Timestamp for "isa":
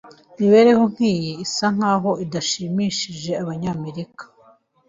1.45-1.67